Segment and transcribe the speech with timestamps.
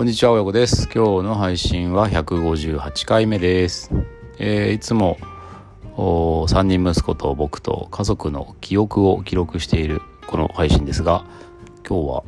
[0.00, 0.88] こんにちは、親子です。
[0.88, 3.90] 今日の配信は158回目です。
[4.38, 5.18] えー、いつも
[5.94, 11.26] 3人息子と僕と家族の記憶を記録しているこの配信ですが、
[11.86, 12.24] 今日は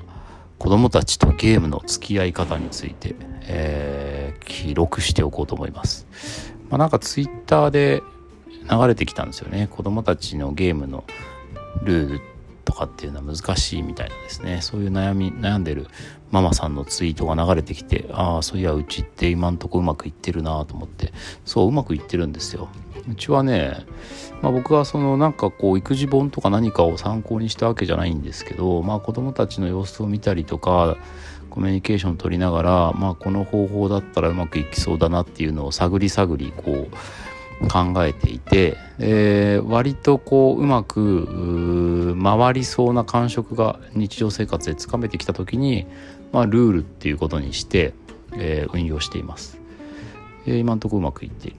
[0.58, 3.16] 子供たちとゲームの付き合い方について、
[3.46, 6.06] えー、記録しておこうと思います。
[6.68, 8.02] まあ、なんかツイッターで
[8.70, 9.66] 流れてきたんですよね。
[9.70, 11.04] 子供たちのゲームの
[11.84, 12.31] ルール
[12.64, 14.60] とかっていうのは難しいみたいなですね。
[14.62, 15.86] そういう悩み悩んでる
[16.30, 21.12] ママさんのツイートが流れてきてああそういやうちって今んとこうまくいってるなと思って。
[21.44, 22.68] そううまくいってるんですよ。
[23.08, 23.84] うちはね、
[24.42, 30.96] まあ、僕はそのなんかこう育児本とか何かを参考にしたわけじゃないんですけどまあ子供たちの様子を見たりとか
[31.50, 36.88] コミュニケーションを取りながらまあこの方法だったらうまくいきそうだなっていうのを探り探りこう
[37.68, 45.86] 考えていて、えー、割とこううまく回りそうな感触が日常生活でつかめてきた時に、
[46.32, 47.94] まあ、ルールっていうことにして、
[48.36, 49.58] えー、運用しています、
[50.46, 51.56] えー、今のところうまくいっている。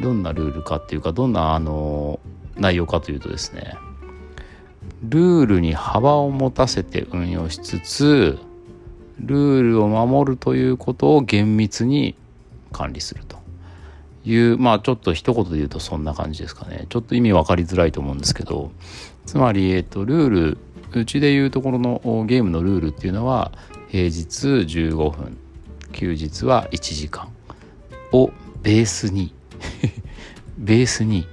[0.00, 2.20] どんなルールかっていうかどんなあの
[2.56, 3.76] 内容かというとですね
[5.02, 8.38] ルールに幅を持たせて運用しつつ
[9.18, 12.14] ルールを守るということを厳密に
[12.72, 13.38] 管理すると。
[14.26, 18.72] いうまあちょっと一言で言うとそんな感じですかねちょっと意味分かりづらいと思うんですけど
[19.24, 20.58] つまり、えっと、ルール
[20.92, 23.52] うちでいうところのゲームのルールっていうのは
[23.88, 25.38] 平日15分
[25.92, 27.28] 休日は1時間
[28.12, 28.30] を
[28.62, 29.32] ベースに
[30.58, 31.26] ベースに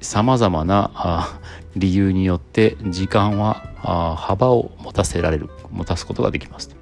[0.00, 1.40] さまざまな
[1.74, 6.76] 理由によって時間は幅を持たせられる持たすことができますと。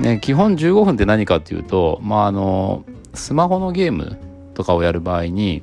[0.00, 4.16] ね、基本15分って何かっていうと、まあ、あのスマホのゲーム
[4.54, 5.62] とかをやる場合に、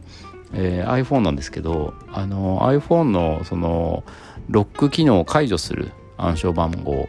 [0.54, 4.04] えー、iPhone なんですけどあの iPhone のその
[4.50, 7.08] ロック機能を解除する暗証番号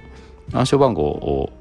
[0.53, 1.53] 暗証番号を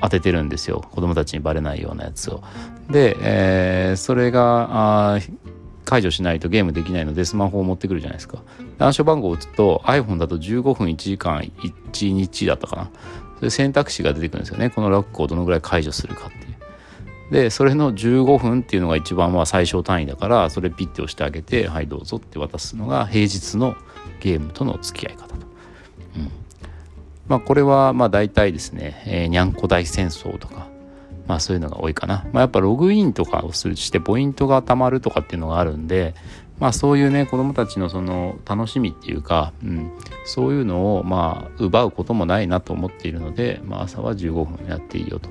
[0.00, 2.42] 当ててるんですよ子供たちにバレないようなやつを。
[2.90, 5.18] で、えー、それがあ
[5.84, 8.42] 解除しないとゲームできないのでスマホを持ってくるじゃないですか。
[8.78, 12.84] 暗証番号を打つと iPhone だと15分1時間1日だったかな。
[12.84, 14.70] そういう選択肢が出てくるんですよね。
[14.70, 16.45] このロックをどのぐらい解除するかって。
[17.30, 23.76] でそれの15分っていうのが一番まあ最小単位だからそれピッて押してあげてはいどうぞって渡すのが平日の
[24.20, 25.46] ゲームとの付き合い方と。
[26.16, 26.46] うん
[27.28, 30.68] まあ、これはまあ大体ですね、えー、にゃんこ大戦争とか、
[31.26, 32.24] まあそういうのが多いかな。
[32.32, 36.14] まあやっぱログインとかをするしてポイントが貯まるとかっていうのがあるんで、
[36.58, 39.90] まあそういうね、子供たちのその楽しみっていうか、うん、
[40.24, 45.28] そういうのをまあ奪うこともないなと思っているので、まあ朝は15分やっていいよと。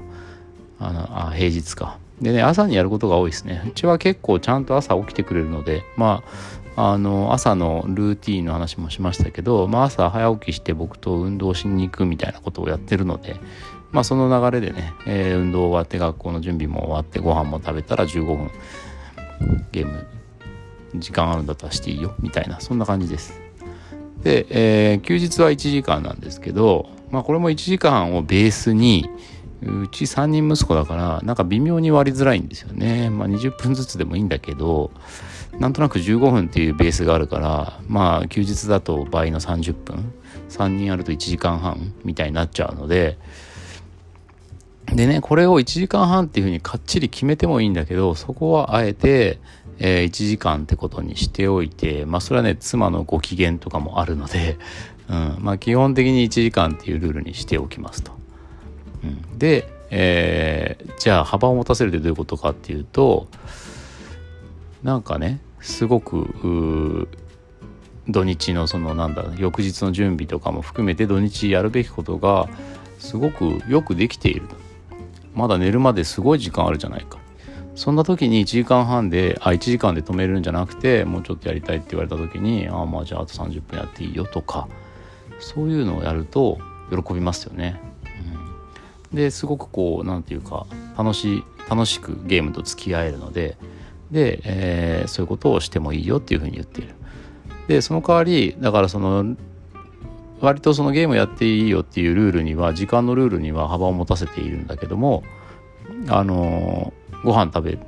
[0.80, 13.38] あのあ平日かでね朝にやることが多いですねうちは結構ちゃんと朝起きてくれるのでまああの朝のルーティンの話もしましたけど、まあ、朝早起きして僕と運動しに行くみたいなことをやってるので、
[13.92, 18.52] まあ、その流れでね、えー、運動終わって学校の準備も終わってご飯も食べたら15分
[19.72, 20.06] ゲーム
[20.96, 23.42] 時間あるんだったらしていいよみたいなそんな感じです。
[24.22, 29.10] で、えー、休日は1時間なんですけど、まあ、これも1時間をベースに、
[29.62, 33.10] うち3人息子だからなんか微妙に割りづらいんですよね。
[33.10, 34.92] まあ20分ずつでもいいんだけど
[35.60, 40.14] なんとなく15分っていうベースがあるからまあ休日だと倍の30分
[40.50, 43.18] 3人あると1時間半みたいになっちゃうので
[44.94, 49.40] でねこれを1時間半っていうふうにかっちり決めてもいいんだけどそこはあえて、
[49.80, 54.58] えー、1時間ってことにしておいてまあそれはね妻のご機嫌とかもあるので、
[55.10, 58.25] うんまあ、基本的に1時間っていうルールにしておきますと。
[59.06, 63.28] うん、で、えー、じゃあ幅を持たせるってどういうことかっていうと
[64.84, 67.08] なんかねすごく
[68.08, 72.48] 土日のそのなんだ翌日の準備とかも含めて土日やるべきことが
[73.00, 74.44] すごくよくできている。
[75.34, 77.20] まだ寝るまですごい時間あるじゃないか。
[77.76, 84.70] そんな時に1時間半であ1時間で止めるんじゃなくてもうちょっとやりたいって言われた時にあまあじゃああと30分やっていいよとか
[85.40, 86.58] そういうのをやると
[86.90, 87.82] 喜びますよね。
[89.16, 90.68] ですごくこう何て言うか
[90.98, 93.58] 楽し楽しくゲームと付き合えるので
[94.12, 96.94] で、えー、そういうことをしてもいいよっていうふうに言っている。
[97.68, 99.36] でその代わりだからその
[100.40, 105.24] 割とそのゲームやっていいよっていうルールには時間のルールには幅を持たせているんだけども
[106.10, 107.80] あのご飯食べ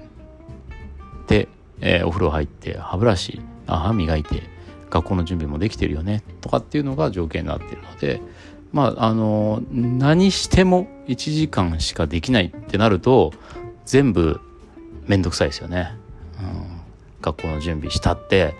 [1.27, 1.47] て、
[1.81, 4.43] えー、お風呂入って歯ブラシ歯磨いて
[4.89, 8.21] 学校の準備もできてるよねとかっていうのが条件になってるので
[8.71, 13.33] まああの何しても1時間しかできないってなると
[13.85, 14.41] 全部
[15.05, 15.91] めんどくさいですよね、
[16.39, 16.81] うん、
[17.21, 18.55] 学校の準備したって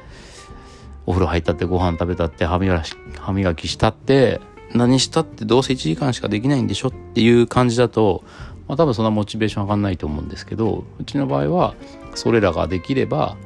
[1.06, 4.42] お風呂入ったってご飯食べたって歯磨き歯磨きしたって
[4.74, 8.24] 何したってどうせ1時間しかできないんでしょっていう感じだと、
[8.68, 11.76] まあ、多分そんなモチベーション上がんないと思うんですけどうちの場合は
[12.16, 13.38] それらができれば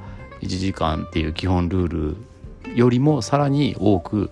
[0.41, 4.31] 1時間っていう基本ルールよりもさらに多く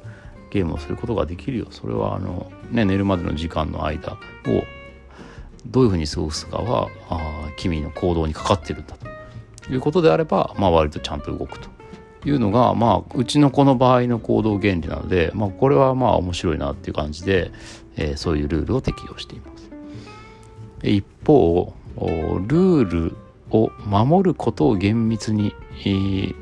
[0.50, 4.18] ゲームをすることができるよそれはあの、ね、寝るまでの時間の間を
[5.66, 11.70] どういうふうに過ごすかはあ君の行動にかかってるんだということであれば、まあ、割とちゃんと動くと
[12.26, 17.52] いうのが、まあ、うちのこの場合の行動原理なので、まあ、これはまあ面白いなっていう感じで、
[17.96, 19.70] えー、そういうルールを適用しています。
[20.84, 23.18] 一方ルール
[23.52, 26.36] を守ることを厳密に、えー、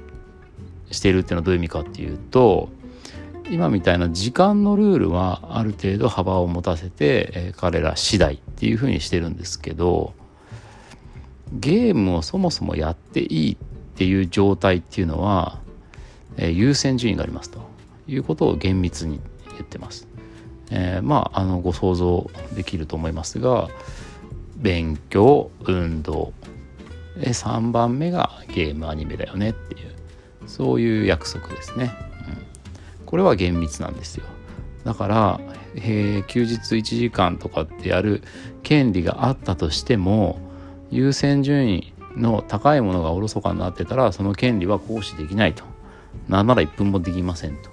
[0.91, 2.69] しているっていうのはどういう意味かっていうと
[3.49, 10.13] 今みたいな時間のルールはある程度幅を持たせて、え、彼ら次第っていうふうにしてるんですけど
[11.53, 13.57] ゲームをそもそもやっていいっ
[13.97, 15.59] ていう状態っていうのは、
[16.37, 17.59] え、優先順位がありますと
[18.07, 19.19] いうことを厳密に
[19.51, 20.07] 言ってます。
[20.69, 23.69] えー、まああのご想像できると思いますが
[24.57, 26.33] 勉強運動
[27.19, 29.91] 3番目がゲームアニメだよねっていう
[30.45, 32.06] そういう約束ですね。
[33.07, 34.25] これは厳密なんですよ。
[34.83, 35.39] だから、
[35.75, 38.21] えー、休日1時間とかってやる
[38.61, 40.39] 権利があったとしても
[40.91, 45.63] 優先順位の高いものがおろそかになってたらその権利は行使できないと。
[46.27, 47.69] なんなら1分もできませんと。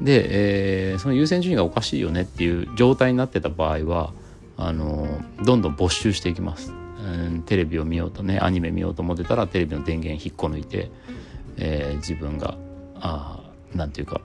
[0.00, 4.12] で、えー、その優先順位がおかしいよねっていう状態になってた場合は
[4.56, 5.06] あの
[5.42, 10.90] どんどん没収していきます、うん、テレビを見ようとねアニメ見ようと思ってたらテレビの電源引っこ抜いて、
[11.56, 12.56] えー、自分が
[12.96, 13.40] あ
[13.74, 14.20] なんていうか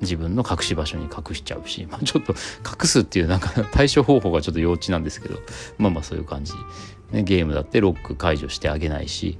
[0.00, 5.38] 自分の隠し場所に隠しちゃうし、まあ、ちょっと隠すっていうなんか対処方法がちょっと幼稚なんですけど
[5.78, 6.52] まあまあそういう感じ、
[7.12, 9.38] ね、ゲームだってロック解除してあげないし、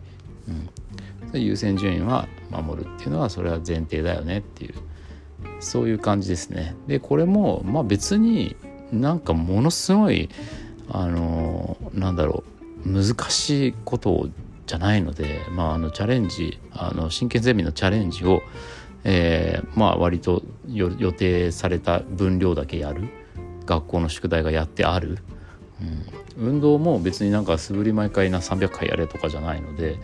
[1.32, 4.74] うん、優先順位は守るっていうのはそれは前提だよねっていう。
[5.60, 6.76] そういう感じですね。
[6.86, 8.56] でこれもまあ別に
[8.92, 10.28] なんかものすごい
[10.88, 12.44] あのなんだろ
[12.84, 14.28] う難しいこと
[14.66, 18.42] じゃないので、まあ、あのチャレンジあの真剣ゼミのチャレンジを
[19.04, 23.08] えー、まあ割と予定された分量だけやる。
[23.66, 25.18] 学校の宿題がやってある、
[26.38, 29.98] うん、運動も別になんか素振り毎回な300回やれとかじゃないので、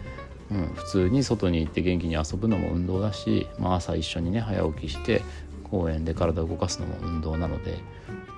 [0.51, 5.23] うん、普通に外に行って元気に遊ぶのも運動だし、まあ、朝一緒にね早起きして
[5.71, 7.79] 公園で体を動かすのも運動なので、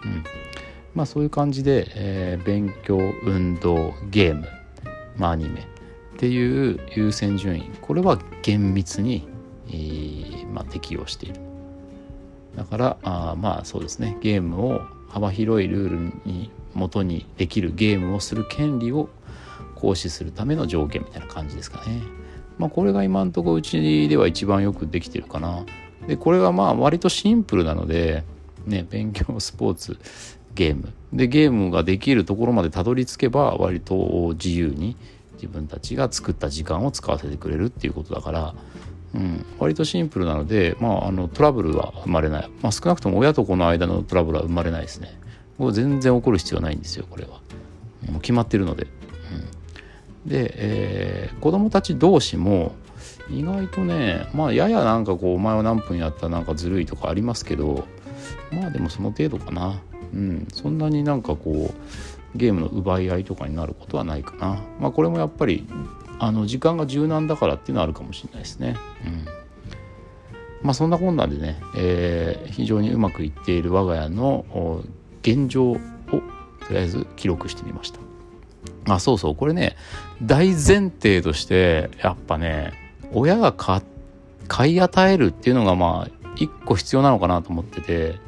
[0.05, 0.25] うん、
[0.95, 4.47] まあそういう感じで、えー、勉強運動ゲーム、
[5.17, 7.71] まあ、アニメっていう優先順位。
[7.81, 9.27] これは厳密に
[9.69, 10.22] えー、
[10.53, 11.41] まあ、適用している
[12.57, 19.09] だからあまあそうですねゲームを幅広いルールに元にできるゲームをする権利を
[19.75, 22.01] 行使するための条件みたいな感じですかね。
[22.59, 25.67] まあこれが今んとこうちでは一番よくできてるかな。
[26.07, 28.25] でこれがまあ割とシンプルなので
[28.67, 29.99] ね勉強スポーツ
[30.55, 34.97] ゲームでゲームができるところまでたどり着けば割と自由に
[35.35, 38.55] 自分たちが作った時間を使わせてくれるっていうことだから
[39.15, 45.19] うん、割とシンプルなので、まあ、あのトラブルは生まれない、まあ、少なくとも親と子の間のトラブルは生まれないですね。
[45.59, 47.41] もう全然起こる必要ないんですよこれは。
[48.11, 48.87] もう決まってるので、
[50.25, 52.75] うん、で、えー、子供たち同士も
[53.31, 57.87] 意外とねまあややなんかこうお前は何分やったなんかずるいとかありますけど
[58.51, 59.81] まあでもその程度かな。
[60.13, 60.49] うん。
[60.53, 64.63] そんなになんかこうゲームの奪い合いとかになることはないかな。
[64.81, 65.67] まあこれもやっぱり
[66.23, 68.77] あの時間が柔軟だからっていうのはあるかもしれないですね。
[69.05, 69.25] うん
[70.63, 74.85] まあ、そんなこんなでね、えー、非常にうまくいっている我が家の
[75.23, 75.77] 現状を
[76.09, 76.21] と
[76.71, 77.99] りあえず記録してみました。
[78.89, 79.75] あそうそうこれね
[80.23, 82.73] 大前提としてやっぱね
[83.13, 88.21] 親が買い与えるっていうのがまあ一個必要なのかなと思ってて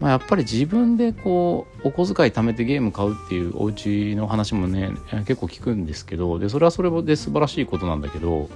[0.00, 4.90] まあ、やっぱり自分でこうお小遣い貯めてゲーム買うっていうお家の話もね
[5.26, 8.50] 結構聞くんですけどでそれはそれで素晴らしいことなんだけど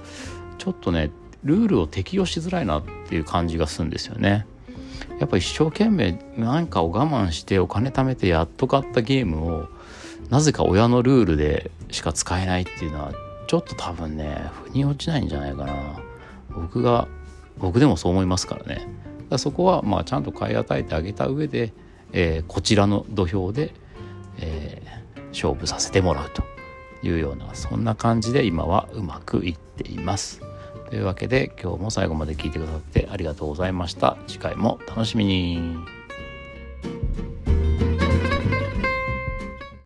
[0.57, 1.11] ちょっとね
[1.43, 4.45] ルールを適用しづらいなっていう感じがするんですよね。
[5.19, 9.67] やっぱ一生懸命何かを我慢してお金貯めてやっと買ったゲームを
[10.29, 13.13] なぜか親のルールでしか使えないっていうのは
[13.47, 15.99] ちょっと多分ね腑に落ちないんじゃないかな
[16.53, 17.07] 僕が
[17.57, 18.87] 僕でもそう思いますからね
[19.37, 21.73] そこはまあちゃんと買い与えてあげた上で、
[22.11, 23.73] えー、こちらの土俵で、
[24.39, 26.43] えー、勝負させてもらうと
[27.03, 30.41] いうようなそんな感じで今はうまくいっています。
[30.89, 34.17] というわけで今日も最後まで聞いてくださってありがとうございました。
[34.27, 35.98] 次回も楽しみに。